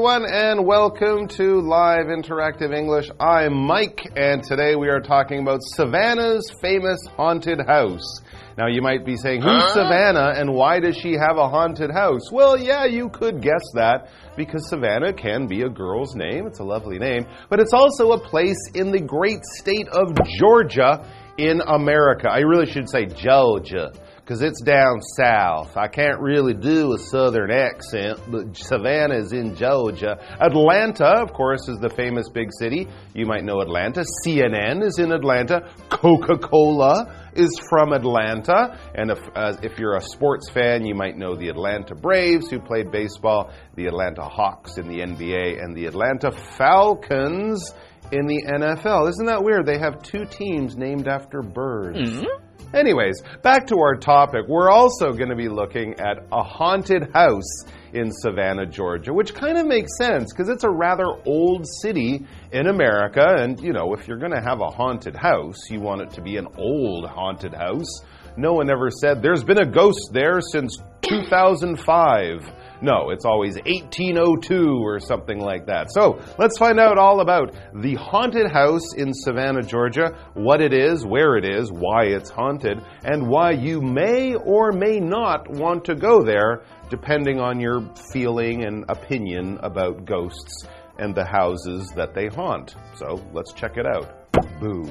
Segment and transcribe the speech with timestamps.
[0.00, 3.10] everyone, and welcome to Live Interactive English.
[3.20, 8.22] I'm Mike, and today we are talking about Savannah's famous haunted house.
[8.56, 12.32] Now, you might be saying, Who's Savannah, and why does she have a haunted house?
[12.32, 16.46] Well, yeah, you could guess that, because Savannah can be a girl's name.
[16.46, 21.06] It's a lovely name, but it's also a place in the great state of Georgia
[21.36, 22.30] in America.
[22.30, 23.92] I really should say Georgia
[24.30, 25.76] because it's down south.
[25.76, 30.18] I can't really do a southern accent, but Savannah is in Georgia.
[30.40, 32.86] Atlanta, of course, is the famous big city.
[33.12, 34.04] You might know Atlanta.
[34.24, 35.68] CNN is in Atlanta.
[35.88, 38.78] Coca Cola is from Atlanta.
[38.94, 42.60] And if, uh, if you're a sports fan, you might know the Atlanta Braves, who
[42.60, 47.74] played baseball, the Atlanta Hawks in the NBA, and the Atlanta Falcons
[48.12, 49.08] in the NFL.
[49.08, 49.66] Isn't that weird?
[49.66, 51.98] They have two teams named after birds.
[51.98, 52.50] Mm -hmm.
[52.72, 54.46] Anyways, back to our topic.
[54.46, 59.58] We're also going to be looking at a haunted house in Savannah, Georgia, which kind
[59.58, 63.26] of makes sense because it's a rather old city in America.
[63.26, 66.22] And, you know, if you're going to have a haunted house, you want it to
[66.22, 68.02] be an old haunted house.
[68.36, 72.52] No one ever said there's been a ghost there since 2005.
[72.82, 75.90] No, it's always 1802 or something like that.
[75.90, 81.04] So let's find out all about the haunted house in Savannah, Georgia, what it is,
[81.04, 85.94] where it is, why it's haunted, and why you may or may not want to
[85.94, 87.82] go there, depending on your
[88.12, 90.64] feeling and opinion about ghosts
[90.98, 92.74] and the houses that they haunt.
[92.94, 94.30] So let's check it out.
[94.60, 94.86] Boo.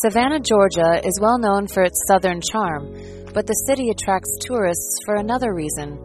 [0.00, 2.94] Savannah, Georgia is well known for its southern charm,
[3.34, 5.98] but the city attracts tourists for another reason.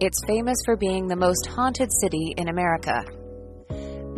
[0.00, 3.04] It's famous for being the most haunted city in America.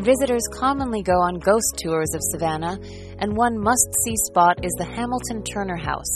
[0.00, 2.78] Visitors commonly go on ghost tours of Savannah,
[3.18, 6.14] and one must see spot is the Hamilton Turner House.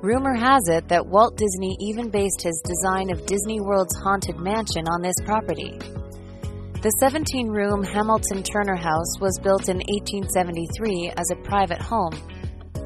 [0.00, 4.86] Rumor has it that Walt Disney even based his design of Disney World's Haunted Mansion
[4.86, 5.76] on this property.
[6.80, 12.16] The 17 room Hamilton Turner House was built in 1873 as a private home,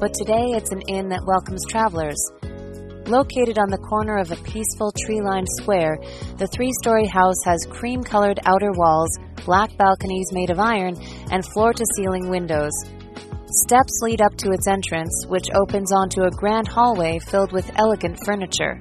[0.01, 2.19] but today it's an inn that welcomes travelers.
[3.07, 5.95] Located on the corner of a peaceful tree lined square,
[6.35, 10.99] the three story house has cream colored outer walls, black balconies made of iron,
[11.31, 12.75] and floor to ceiling windows.
[13.63, 18.19] Steps lead up to its entrance, which opens onto a grand hallway filled with elegant
[18.25, 18.75] furniture.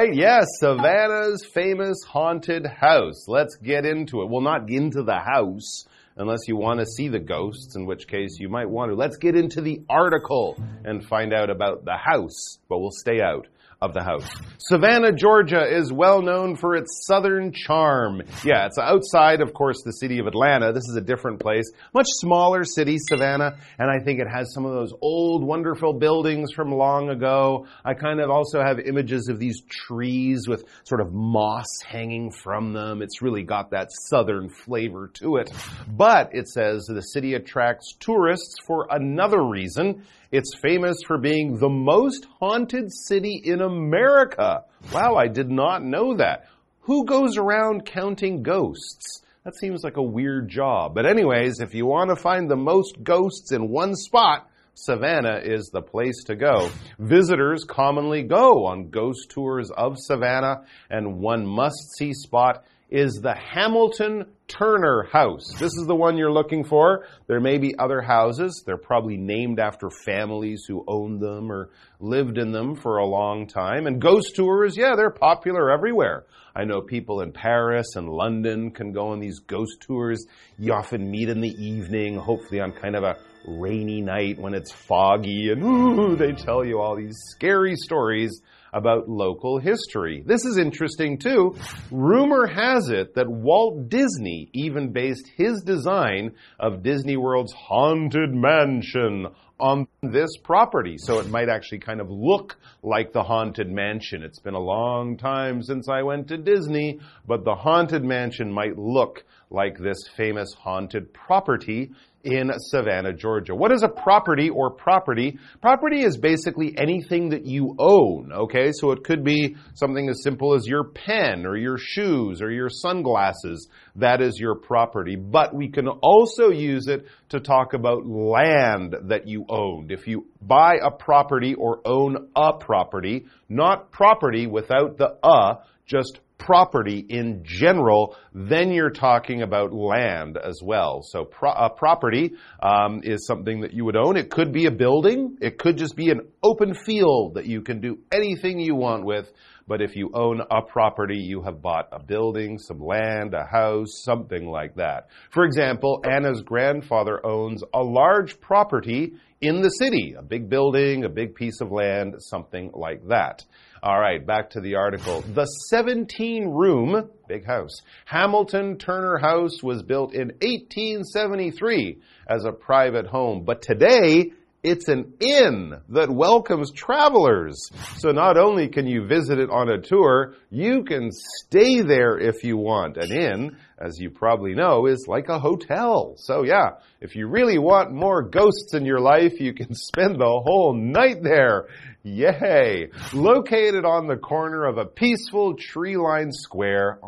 [0.00, 3.28] Right, yes, Savannah's famous haunted house.
[3.28, 4.30] Let's get into it.
[4.30, 5.84] Well, not into the house
[6.16, 8.94] unless you want to see the ghosts, in which case you might want to.
[8.94, 13.46] Let's get into the article and find out about the house, but we'll stay out
[13.82, 14.28] of the house.
[14.58, 18.20] Savannah, Georgia is well known for its southern charm.
[18.44, 20.74] Yeah, it's outside, of course, the city of Atlanta.
[20.74, 21.72] This is a different place.
[21.94, 26.52] Much smaller city, Savannah, and I think it has some of those old, wonderful buildings
[26.52, 27.66] from long ago.
[27.82, 32.74] I kind of also have images of these trees with sort of moss hanging from
[32.74, 33.00] them.
[33.00, 35.50] It's really got that southern flavor to it.
[35.88, 40.04] But it says the city attracts tourists for another reason.
[40.32, 44.62] It's famous for being the most haunted city in America.
[44.92, 46.46] Wow, I did not know that.
[46.82, 49.22] Who goes around counting ghosts?
[49.44, 50.94] That seems like a weird job.
[50.94, 55.70] But, anyways, if you want to find the most ghosts in one spot, Savannah is
[55.70, 56.70] the place to go.
[57.00, 63.34] Visitors commonly go on ghost tours of Savannah, and one must see spot is the
[63.34, 65.54] Hamilton Turner House.
[65.58, 67.06] This is the one you're looking for.
[67.28, 68.64] There may be other houses.
[68.66, 71.70] They're probably named after families who owned them or
[72.00, 73.86] lived in them for a long time.
[73.86, 76.24] And ghost tours, yeah, they're popular everywhere.
[76.54, 80.26] I know people in Paris and London can go on these ghost tours.
[80.58, 83.16] You often meet in the evening, hopefully on kind of a
[83.46, 89.08] rainy night when it's foggy, and ooh, they tell you all these scary stories about
[89.08, 90.22] local history.
[90.24, 91.56] This is interesting too.
[91.90, 99.26] Rumor has it that Walt Disney even based his design of Disney World's Haunted Mansion
[99.58, 100.96] on this property.
[100.98, 104.22] So it might actually kind of look like the Haunted Mansion.
[104.22, 108.78] It's been a long time since I went to Disney, but the Haunted Mansion might
[108.78, 111.90] look like this famous haunted property
[112.24, 113.54] in Savannah, Georgia.
[113.54, 115.38] What is a property or property?
[115.60, 118.72] Property is basically anything that you own, okay?
[118.72, 122.68] So it could be something as simple as your pen or your shoes or your
[122.68, 123.68] sunglasses.
[123.96, 125.16] That is your property.
[125.16, 129.90] But we can also use it to talk about land that you owned.
[129.90, 136.20] If you buy a property or own a property, not property without the a, just
[136.40, 141.02] property in general, then you're talking about land as well.
[141.02, 142.32] So pro a property
[142.62, 144.16] um, is something that you would own.
[144.16, 145.36] It could be a building.
[145.40, 149.30] It could just be an open field that you can do anything you want with.
[149.68, 154.02] But if you own a property, you have bought a building, some land, a house,
[154.02, 155.10] something like that.
[155.30, 161.08] For example, Anna's grandfather owns a large property in the city, a big building, a
[161.08, 163.44] big piece of land, something like that.
[163.82, 165.22] All right, back to the article.
[165.22, 171.98] The 17 room, big house, Hamilton Turner House was built in 1873
[172.28, 174.32] as a private home, but today
[174.62, 177.70] it's an inn that welcomes travelers.
[177.96, 182.44] So not only can you visit it on a tour, you can stay there if
[182.44, 182.98] you want.
[182.98, 186.16] An inn, as you probably know, is like a hotel.
[186.18, 190.42] So yeah, if you really want more ghosts in your life, you can spend the
[190.44, 191.68] whole night there.
[192.02, 192.88] Yay!
[193.12, 196.98] Located on the corner of a peaceful tree-lined square.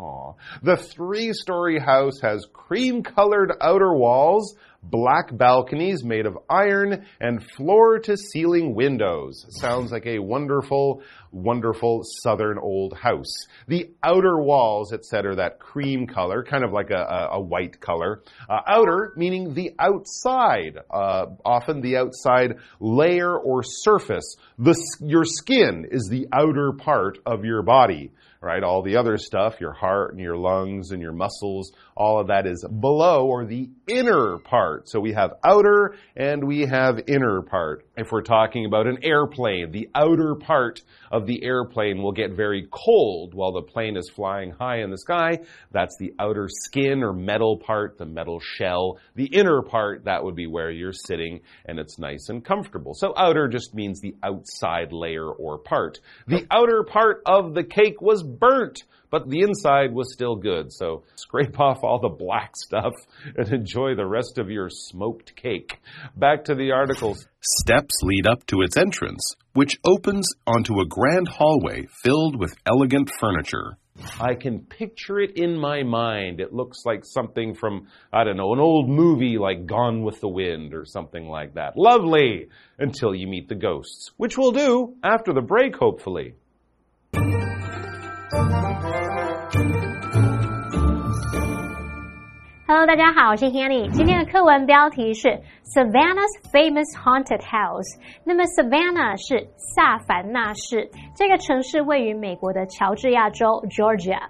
[0.63, 8.17] The three-story house has cream-colored outer walls, black balconies made of iron, and floor to
[8.17, 9.47] ceiling windows.
[9.61, 13.47] Sounds like a wonderful, wonderful southern old house.
[13.69, 18.23] The outer walls, etc., that cream color, kind of like a, a, a white color.
[18.49, 24.37] Uh, outer meaning the outside, uh, often the outside layer or surface.
[24.59, 28.63] The, your skin is the outer part of your body right?
[28.63, 32.47] All the other stuff, your heart and your lungs and your muscles, all of that
[32.47, 34.89] is below or the inner part.
[34.89, 37.87] So we have outer and we have inner part.
[37.95, 40.81] If we're talking about an airplane, the outer part
[41.11, 44.97] of the airplane will get very cold while the plane is flying high in the
[44.97, 45.41] sky.
[45.73, 48.99] That's the outer skin or metal part, the metal shell.
[49.15, 52.95] The inner part, that would be where you're sitting and it's nice and comfortable.
[52.95, 55.99] So outer just means the outside layer or part.
[56.27, 60.73] The outer part of the cake was burnt, but the inside was still good.
[60.73, 62.95] So scrape off all the black stuff
[63.37, 65.79] and enjoy the rest of your smoked cake.
[66.17, 67.29] Back to the articles.
[67.41, 73.11] Steps lead up to its entrance, which opens onto a grand hallway filled with elegant
[73.21, 73.77] furniture.
[74.19, 76.41] I can picture it in my mind.
[76.41, 80.29] It looks like something from, I don't know, an old movie like Gone with the
[80.29, 81.75] Wind or something like that.
[81.77, 82.49] Lovely!
[82.79, 86.35] Until you meet the ghosts, which we'll do after the break, hopefully.
[92.75, 93.87] Hello，大家好，我是 Hanny。
[93.91, 95.29] 今天的课文标题是
[95.77, 98.01] Savannah's Famous Haunted House。
[98.25, 104.23] 那么 Savannah 是萨凡纳市，这个城市位于美国的乔治亚州 Georgia。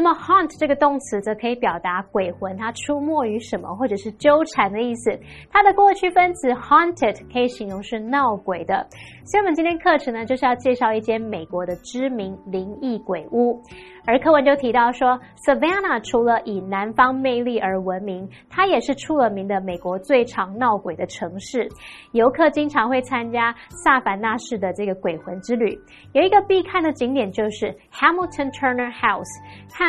[0.00, 5.10] 那么 haunt 这个动词则可以表达鬼魂，它出没于什么，或者是纠缠的意思。
[5.50, 8.86] 它的过去分词 haunted 可以形容是闹鬼的。
[9.24, 13.60] 所以我们今天课程呢，就是要介绍一间美国的知名灵异鬼屋。
[14.06, 21.68] 而课文就提到说，Savannah 除了以南方魅力而闻名，它也是出了名的美国最常闹鬼的城市。
[22.12, 25.78] 游客经常会参加萨凡纳市的这个鬼魂之旅。
[26.12, 29.28] 有一个必看的景点就是 Hamilton Turner House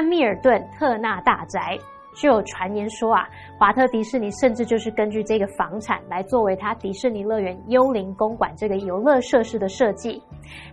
[0.04, 1.78] 密尔顿特纳大宅。
[2.16, 10.22] 就有传言说啊，华特迪士尼甚至就是根据这个房产来作为他迪士尼乐园幽灵公馆这个游乐设施的设计。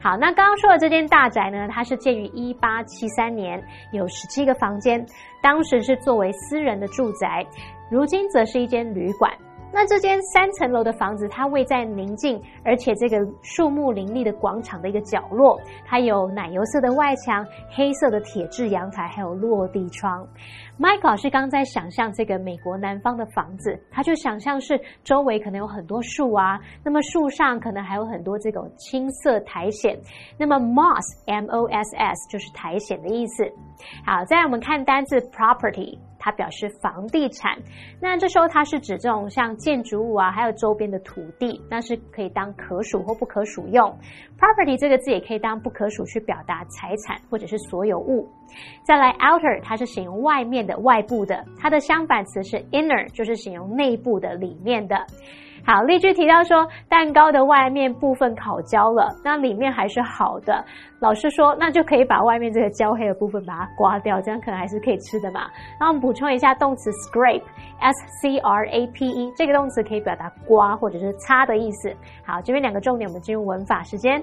[0.03, 5.05] 好，那刚刚说的这间大宅呢，它是建于一八七三年，有十七个房间，
[5.41, 7.47] 当时是作为私人的住宅，
[7.91, 9.31] 如今则是一间旅馆。
[9.73, 20.27] 那这间三层楼的房子，它位在宁静而且这个树木林立的广场的一个角落，它有奶油色的外墙、黑色的铁质阳台，还有落地窗。
[20.79, 29.97] Mike 老师刚在想象这个美国南方的房子，他就想象是周围可能有很多树啊，那么树上可能还有很多这种青色苔藓。
[30.39, 33.45] 那么 moss m o s s 就是苔藓的意思。
[34.05, 35.99] 好，再来我们看单字 property。
[36.19, 37.57] 它表示房地产，
[38.01, 43.97] 那这时候它是指这种像建筑物啊，还有周边的土地，那是可以当可数或不可数用。
[44.37, 48.29] Property 这个字也可以当不可数去表达财产或者是所有物。
[48.83, 54.97] 再来 outer，它是形容外面的、外部的，它的相反词是 inner，就是形容内部的、里面的。
[55.65, 60.65] 好，例句提到说，蛋糕的外面部分烤焦了，那里面还是好的。
[61.01, 65.51] 老师说，那就可以把外面这个焦黑的部分把它刮掉，这样可能还是可以吃的嘛。
[65.81, 71.93] 那我们补充一下动词 scrape，s c r a p e，这个动词可以表达刮或者是擦的意思。
[72.25, 74.23] 好，这边两个重点，我们进入文法时间。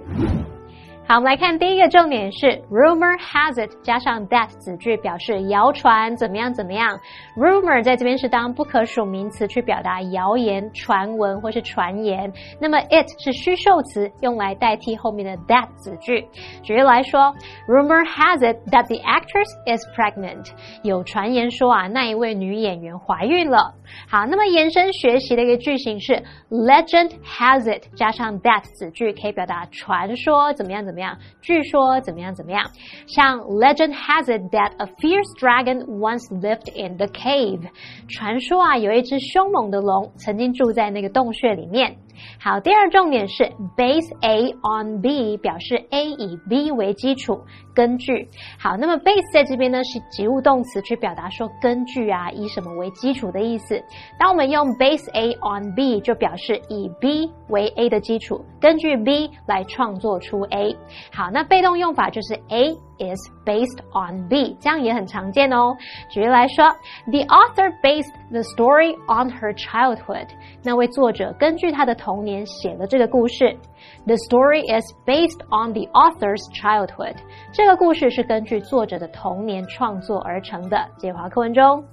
[1.05, 6.97] 好，我们来看第一个重点是 rumor has it 加上 that 子句表示谣传怎么样怎么样。
[7.35, 12.31] rumor 在这边是当不可数名词去表达谣言、传闻或是传言。
[12.59, 16.25] 那么 it 是虚受词，用来代替后面的 that 子句。
[16.63, 17.35] 举例来说
[17.67, 20.51] ，rumor has it that the actress is pregnant。
[20.83, 23.73] 有传言说啊，那一位女演员怀孕了。
[24.09, 32.69] 好，那么延伸学习的一个句型是 legend has it 加上 that 子句，可以表达传说怎么样怎么，怎么样据说怎么样怎么样。
[33.07, 37.61] 像 legend has it that a fierce dragon once lived in the cave，
[38.07, 41.97] 传说啊，有一只凶猛的龙曾经住在那个洞穴里面。
[42.39, 43.43] 好，第二重点是
[43.75, 47.41] base A on B，表示 A 以 B 为基础，
[47.73, 48.27] 根据。
[48.59, 53.83] 好，那么 base 在这边呢是及物动词，去表达说根据啊，以什么为基础的意思。
[54.19, 60.75] 当我们用 base A on B，就表示以 B 为 A 的基础，根据 B 来创作出 A。
[61.13, 62.77] 好，那被动用法就是 A。
[63.03, 65.75] Is based on B，这样也很常见哦。
[66.09, 66.65] 举例来说
[67.05, 70.27] ，The author based the story on her childhood。
[70.63, 73.57] 那位作者根据他的童年写了这个故事。
[74.05, 77.15] The story is based on the author's childhood。
[77.51, 80.77] 这个故事是根据作者的童年创作而成的。
[80.97, 81.83] 接华课文中。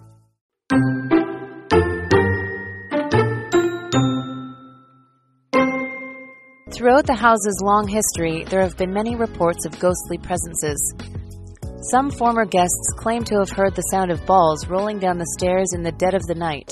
[6.80, 10.94] Throughout the house's long history, there have been many reports of ghostly presences.
[11.90, 15.74] Some former guests claim to have heard the sound of balls rolling down the stairs
[15.74, 16.70] in the dead of the night.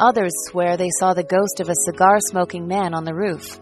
[0.00, 3.60] Others swear they saw the ghost of a cigar smoking man on the roof.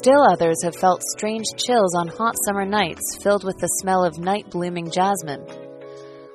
[0.00, 4.18] Still others have felt strange chills on hot summer nights filled with the smell of
[4.18, 5.44] night blooming jasmine.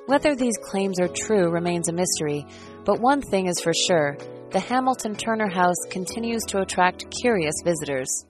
[0.05, 2.45] Whether these claims are true remains a mystery,
[2.85, 4.15] but one thing is for sure
[4.51, 8.27] the Hamilton Turner House continues to attract curious visitors.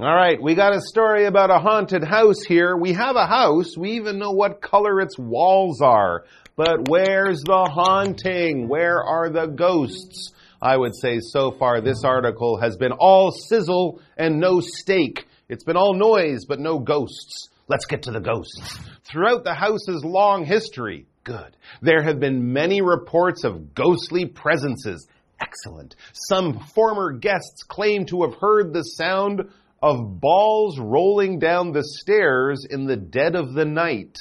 [0.00, 2.76] All right, we got a story about a haunted house here.
[2.76, 3.76] We have a house.
[3.76, 6.22] We even know what color its walls are.
[6.54, 8.68] But where's the haunting?
[8.68, 10.34] Where are the ghosts?
[10.62, 15.26] I would say so far this article has been all sizzle and no steak.
[15.48, 17.48] It's been all noise, but no ghosts.
[17.66, 18.78] Let's get to the ghosts.
[19.02, 25.08] Throughout the house's long history, good, there have been many reports of ghostly presences.
[25.40, 25.96] Excellent.
[26.12, 32.66] Some former guests claim to have heard the sound of balls rolling down the stairs
[32.68, 34.18] in the dead of the night.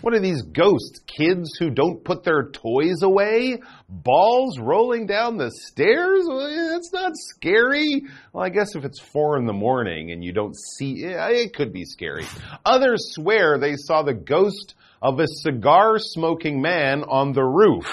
[0.00, 1.00] What are these ghosts?
[1.06, 3.60] Kids who don't put their toys away?
[3.88, 6.26] Balls rolling down the stairs?
[6.26, 8.02] That's not scary.
[8.32, 11.54] Well, I guess if it's four in the morning and you don't see it, it
[11.54, 12.26] could be scary.
[12.64, 17.86] Others swear they saw the ghost of a cigar smoking man on the roof.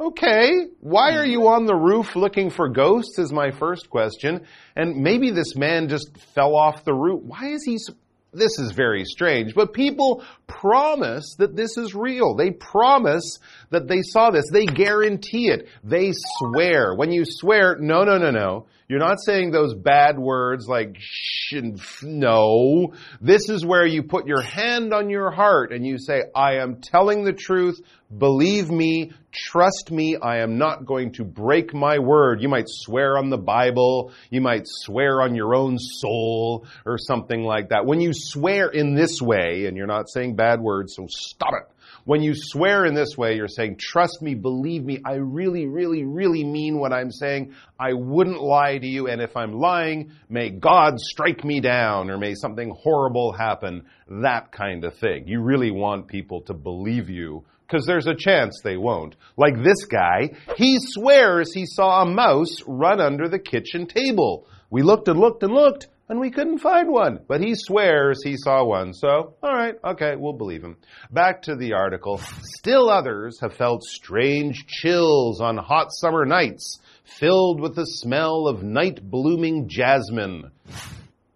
[0.00, 3.18] Okay, why are you on the roof looking for ghosts?
[3.18, 4.46] Is my first question.
[4.76, 7.20] And maybe this man just fell off the roof.
[7.24, 7.78] Why is he?
[8.32, 12.36] This is very strange, but people promise that this is real.
[12.36, 13.38] They promise
[13.70, 14.44] that they saw this.
[14.52, 15.66] They guarantee it.
[15.82, 16.94] They swear.
[16.94, 18.66] When you swear, no, no, no, no.
[18.88, 22.94] You're not saying those bad words like shh and no.
[23.20, 26.80] This is where you put your hand on your heart and you say, I am
[26.80, 27.82] telling the truth.
[28.16, 29.12] Believe me.
[29.30, 30.16] Trust me.
[30.16, 32.40] I am not going to break my word.
[32.40, 34.12] You might swear on the Bible.
[34.30, 37.84] You might swear on your own soul or something like that.
[37.84, 41.74] When you swear in this way, and you're not saying bad words, so stop it.
[42.08, 46.06] When you swear in this way, you're saying, trust me, believe me, I really, really,
[46.06, 47.52] really mean what I'm saying.
[47.78, 52.16] I wouldn't lie to you, and if I'm lying, may God strike me down, or
[52.16, 53.84] may something horrible happen.
[54.08, 55.28] That kind of thing.
[55.28, 59.14] You really want people to believe you because there's a chance they won't.
[59.36, 64.46] Like this guy, he swears he saw a mouse run under the kitchen table.
[64.70, 67.20] We looked and looked and looked, and we couldn't find one.
[67.28, 68.94] But he swears he saw one.
[68.94, 70.76] So, all right, okay, we'll believe him.
[71.10, 72.20] Back to the article.
[72.58, 78.62] Still others have felt strange chills on hot summer nights, filled with the smell of
[78.62, 80.50] night blooming jasmine.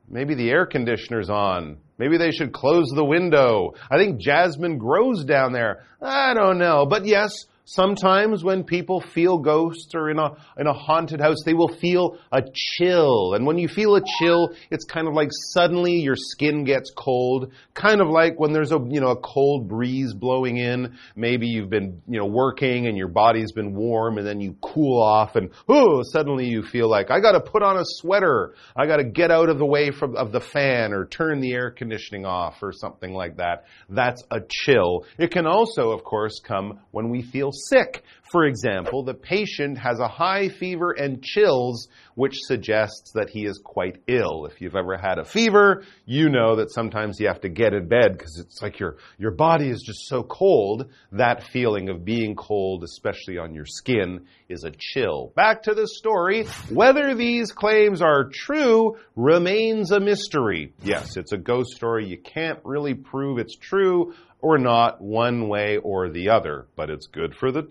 [0.08, 1.78] Maybe the air conditioner's on.
[1.98, 3.74] Maybe they should close the window.
[3.90, 5.84] I think jasmine grows down there.
[6.00, 6.84] I don't know.
[6.84, 7.32] But yes,
[7.64, 12.18] Sometimes when people feel ghosts or in a, in a haunted house, they will feel
[12.32, 13.34] a chill.
[13.34, 17.52] And when you feel a chill, it's kind of like suddenly your skin gets cold.
[17.72, 20.96] Kind of like when there's a, you know, a cold breeze blowing in.
[21.14, 25.00] Maybe you've been, you know, working and your body's been warm and then you cool
[25.00, 28.54] off and, oh, suddenly you feel like, I gotta put on a sweater.
[28.74, 31.70] I gotta get out of the way from, of the fan or turn the air
[31.70, 33.66] conditioning off or something like that.
[33.88, 35.06] That's a chill.
[35.16, 38.02] It can also, of course, come when we feel sick.
[38.32, 43.60] For example, the patient has a high fever and chills, which suggests that he is
[43.62, 44.46] quite ill.
[44.46, 47.88] If you've ever had a fever, you know that sometimes you have to get in
[47.88, 50.90] bed because it's like your, your body is just so cold.
[51.12, 55.34] That feeling of being cold, especially on your skin, is a chill.
[55.36, 56.46] Back to the story.
[56.70, 60.72] Whether these claims are true remains a mystery.
[60.82, 62.06] Yes, it's a ghost story.
[62.06, 67.06] You can't really prove it's true or not one way or the other, but it's
[67.06, 67.62] good for the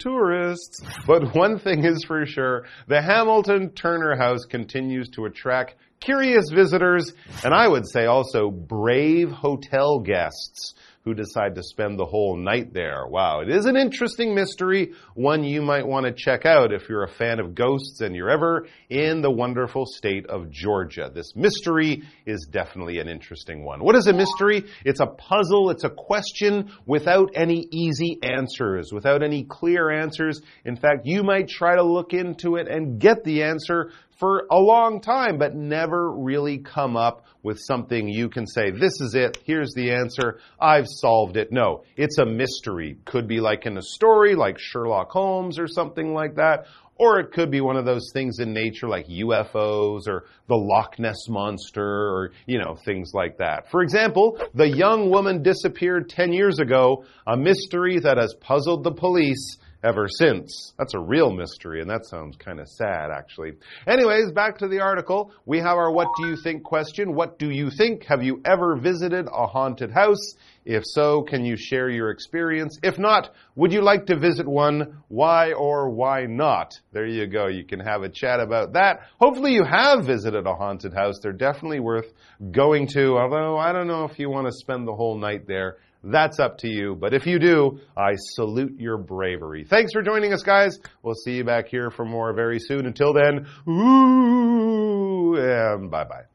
[0.52, 0.82] tourists.
[1.06, 7.14] But one thing is for sure, the Hamilton Turner House continues to attract curious visitors,
[7.44, 12.74] and I would say also brave hotel guests who decide to spend the whole night
[12.74, 13.08] there.
[13.08, 17.04] Wow, it is an interesting mystery, one you might want to check out if you're
[17.04, 21.12] a fan of ghosts and you're ever in the wonderful state of Georgia.
[21.14, 23.84] This mystery is definitely an interesting one.
[23.84, 24.66] What is a mystery?
[24.86, 30.42] It's a puzzle, it's a question without any easy answers, without any clear answers.
[30.66, 33.92] In fact, you might try to look into it and get the answer
[34.22, 39.02] for a long time, but never really come up with something you can say, this
[39.02, 41.52] is it, here's the answer, I've solved it.
[41.52, 43.00] No, it's a mystery.
[43.04, 46.68] Could be like in a story, like Sherlock Holmes or something like that.
[46.98, 51.00] Or it could be one of those things in nature like UFOs or the Loch
[51.00, 53.72] Ness Monster or, you know, things like that.
[53.72, 58.92] For example, the young woman disappeared 10 years ago, a mystery that has puzzled the
[58.92, 60.74] police ever since.
[60.78, 63.54] That's a real mystery, and that sounds kind of sad, actually.
[63.88, 65.32] Anyways, back to the article.
[65.46, 67.16] We have our What Do You Think question.
[67.16, 68.06] What do you think?
[68.06, 70.36] Have you ever visited a haunted house?
[70.64, 72.78] If so, can you share your experience?
[72.84, 75.02] If not, would you like to visit one?
[75.08, 76.74] Why or why not?
[76.92, 77.48] There you go.
[77.48, 79.02] You can have a chat about that.
[79.20, 81.20] Hopefully you have visited a haunted house.
[81.22, 82.14] They're definitely worth
[82.52, 85.78] going to, although I don't know if you want to spend the whole night there.
[86.03, 86.95] That's up to you.
[86.95, 89.65] But if you do, I salute your bravery.
[89.65, 90.79] Thanks for joining us, guys.
[91.03, 92.87] We'll see you back here for more very soon.
[92.87, 96.27] Until then, ooh, and bye bye.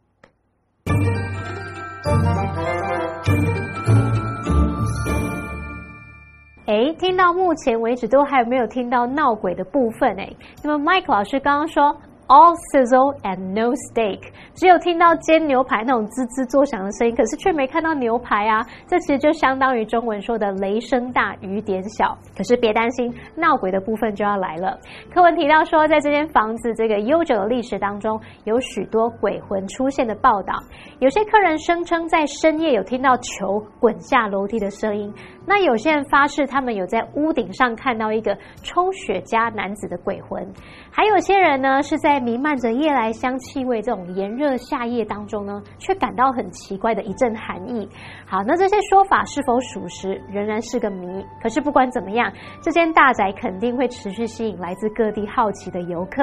[6.65, 10.33] 哎，听到目前为止都还没有听到闹鬼的部分哎。
[10.63, 14.20] 那么 Mike 老师刚刚说 all sizzle and no steak，
[14.54, 18.64] 只有听到煎牛排那种滋滋作响的声音，可是却没看到牛排啊！
[18.86, 22.16] 这其实就相当于中文说的雷声大雨点小。
[22.36, 24.78] 可是别担心，闹鬼的部分就要来了。
[25.12, 30.54] 课文提到说，在这间房子这个悠久的历史当中，有许多鬼魂出现的报道。
[30.98, 35.12] 有些客人声称在深夜有听到球滚下楼梯的声音。
[35.48, 40.42] 那有些人发誓，他们有在屋顶上看到一个抽雪茄男子的鬼魂；
[40.90, 47.86] 还有些人呢，是在在弥漫着夜来香气味这种炎热夏夜当中呢，却感到很奇怪的一阵寒意。
[48.24, 51.22] 好，那这些说法是否属实，仍然是个谜。
[51.42, 56.22] 可是不管怎么样，这间大宅肯定会持续吸引来自各地好奇的游客。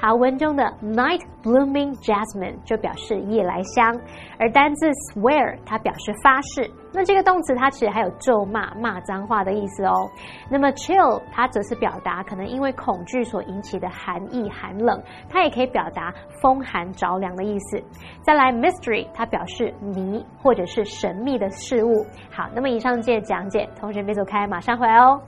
[0.00, 3.94] 好，文中的 night blooming jasmine 就表示夜来香，
[4.38, 6.70] 而单字 swear 它表示发誓。
[6.94, 10.08] 那这个动词它其实还有咒骂、骂脏话的意思哦。
[10.48, 17.82] 那么 chill 它则是表达可能因为恐惧所引起的寒意、寒冷，它也可以表达风寒着凉的意思。
[18.22, 22.06] 再来 mystery 它表示谜或者是神秘的事物。
[22.30, 25.20] 好，那么以上这些讲解，同学别走开，马上回来哦。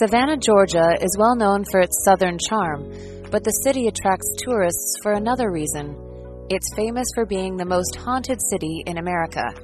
[0.00, 2.80] Savannah, Georgia is well known for its southern charm,
[3.30, 5.96] but the city attracts tourists for another reason.
[6.50, 9.54] It's famous for being the most haunted city in America.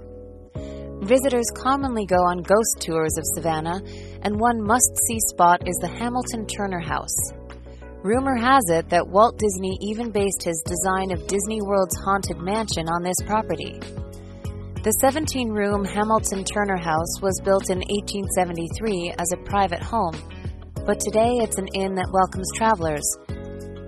[1.03, 3.83] Visitors commonly go on ghost tours of Savannah,
[4.23, 7.33] and one must see spot is the Hamilton Turner House.
[8.03, 12.89] Rumor has it that Walt Disney even based his design of Disney World's Haunted Mansion
[12.89, 13.81] on this property.
[14.85, 20.15] The 17 room Hamilton Turner House was built in 1873 as a private home,
[20.87, 23.05] but today it's an inn that welcomes travelers.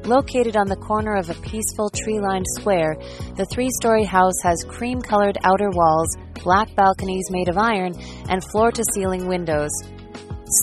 [0.08, 2.96] Located on the corner of a peaceful tree lined square,
[3.36, 6.08] the three story house has cream colored outer walls,
[6.42, 7.92] black balconies made of iron,
[8.30, 9.68] and floor to ceiling windows.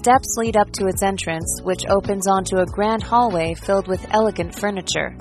[0.02, 4.56] Steps lead up to its entrance, which opens onto a grand hallway filled with elegant
[4.56, 5.16] furniture.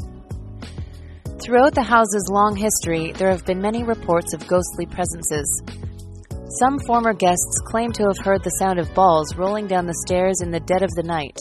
[1.42, 5.62] Throughout the house's long history, there have been many reports of ghostly presences.
[6.60, 10.40] Some former guests claim to have heard the sound of balls rolling down the stairs
[10.40, 11.36] in the dead of the night.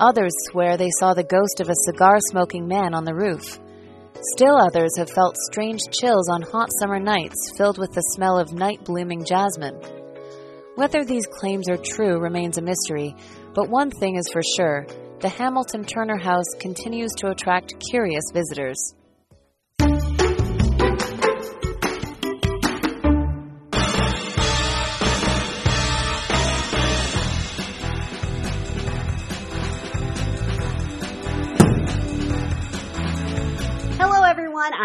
[0.00, 3.58] Others swear they saw the ghost of a cigar smoking man on the roof.
[4.34, 8.52] Still others have felt strange chills on hot summer nights filled with the smell of
[8.52, 9.80] night blooming jasmine.
[10.76, 13.16] Whether these claims are true remains a mystery,
[13.54, 14.86] but one thing is for sure
[15.20, 18.94] the Hamilton Turner House continues to attract curious visitors.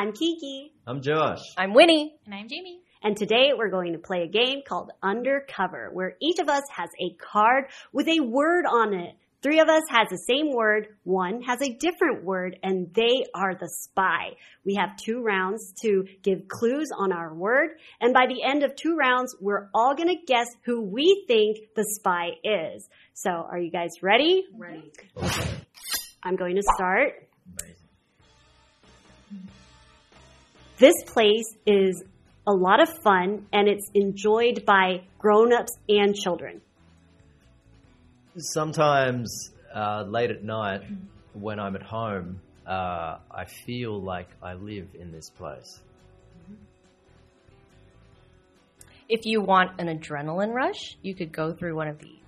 [0.04, 0.74] I'm Kiki.
[0.86, 1.40] I'm Josh.
[1.58, 2.14] I'm Winnie.
[2.26, 2.82] And I'm Jamie.
[3.04, 6.90] And today we're going to play a game called Undercover, where each of us has
[7.00, 9.16] a card with a word on it.
[9.42, 13.56] Three of us has the same word, one has a different word, and they are
[13.56, 14.32] the spy.
[14.66, 17.70] We have two rounds to give clues on our word,
[18.02, 21.86] and by the end of two rounds, we're all gonna guess who we think the
[21.98, 22.90] spy is.
[23.14, 24.44] So, are you guys ready?
[24.54, 24.92] Ready.
[25.16, 25.50] Okay.
[26.22, 27.30] I'm going to start.
[30.84, 32.04] This place is
[32.46, 36.60] a lot of fun and it's enjoyed by grown-ups and children.
[38.36, 40.82] Sometimes uh, late at night,
[41.32, 45.80] when I'm at home, uh, I feel like I live in this place.
[49.08, 52.20] If you want an adrenaline rush, you could go through one of these.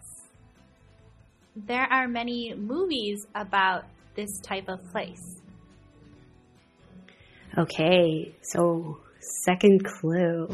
[1.58, 3.84] There are many movies about
[4.16, 5.42] this type of place.
[7.58, 9.00] Okay, so
[9.44, 10.50] second clue.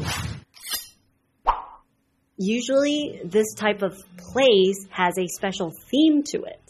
[2.36, 6.60] Usually, this type of place has a special theme to it.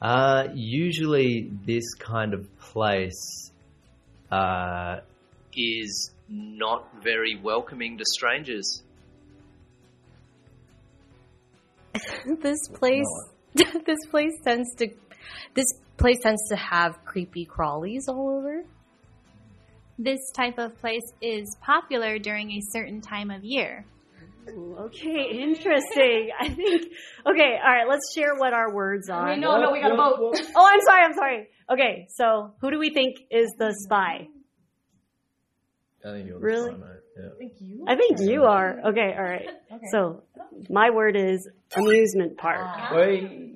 [0.00, 3.50] Uh, usually, this kind of place
[4.32, 5.00] uh,
[5.54, 8.82] is not very welcoming to strangers.
[12.40, 13.04] this place,
[13.54, 14.88] this place tends to,
[15.54, 18.62] this place tends to have creepy crawlies all over.
[19.98, 23.84] This type of place is popular during a certain time of year.
[24.50, 26.30] Ooh, okay, interesting.
[26.38, 26.82] I think.
[27.26, 27.88] Okay, all right.
[27.88, 29.36] Let's share what our words are.
[29.36, 30.34] no, no, we gotta vote.
[30.56, 31.04] Oh, I'm sorry.
[31.04, 31.48] I'm sorry.
[31.72, 34.28] Okay, so who do we think is the spy?
[36.04, 36.72] I think you're Really?
[36.72, 37.52] the spy, mate.
[37.60, 37.84] Yeah.
[37.86, 38.80] I think you are.
[38.88, 39.48] Okay, all right.
[39.72, 39.86] Okay.
[39.90, 40.22] So
[40.68, 42.60] my word is amusement park.
[42.62, 42.90] Ah.
[42.94, 43.53] Wait.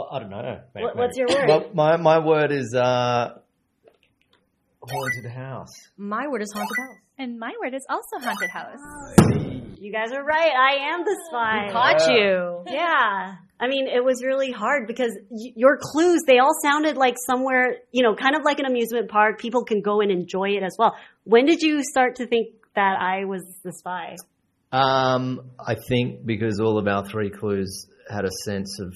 [0.00, 0.60] Well, I don't know.
[0.74, 1.46] Mate, What- what's your word?
[1.48, 3.34] Well, my my word is uh,
[4.82, 5.68] haunted house.
[5.98, 6.96] My word is haunted house.
[7.18, 8.78] And my word is also haunted house.
[9.78, 10.52] You guys are right.
[10.52, 11.68] I am the spy.
[11.70, 12.64] Caught you.
[12.66, 13.34] Yeah.
[13.62, 17.76] I mean, it was really hard because y- your clues, they all sounded like somewhere,
[17.92, 19.38] you know, kind of like an amusement park.
[19.38, 20.96] People can go and enjoy it as well.
[21.24, 24.16] When did you start to think that I was the spy?
[24.72, 28.94] Um, I think because all of our three clues had a sense of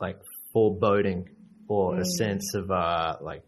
[0.00, 0.16] like
[0.54, 1.28] foreboding
[1.68, 3.42] or a sense of uh, like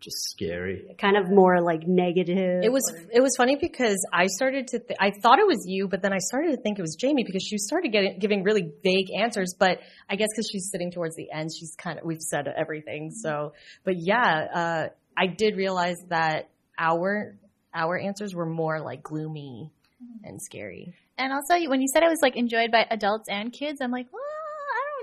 [0.00, 0.94] just scary.
[1.00, 2.62] Kind of more like negative.
[2.62, 5.88] It was it was funny because I started to th- I thought it was you,
[5.88, 8.70] but then I started to think it was Jamie because she started getting giving really
[8.84, 9.54] vague answers.
[9.58, 13.10] But I guess because she's sitting towards the end, she's kind of we've said everything.
[13.10, 17.36] So, but yeah, uh, I did realize that our
[17.74, 19.72] our answers were more like gloomy
[20.22, 20.94] and scary.
[21.16, 24.06] And also, when you said it was like enjoyed by adults and kids, I'm like,
[24.12, 24.27] well, I don't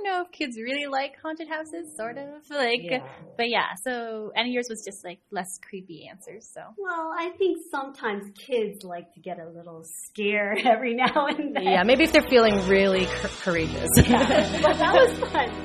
[0.06, 2.26] know if kids really like haunted houses, sort of.
[2.50, 3.04] Like,
[3.38, 3.74] but yeah.
[3.84, 6.50] So, and yours was just like less creepy answers.
[6.54, 11.54] So, Well, I think sometimes kids like to get a little scared every now and
[11.56, 11.64] then.
[11.64, 13.90] Yeah, maybe if they're feeling really cou- courageous.
[13.96, 15.65] but that was fun.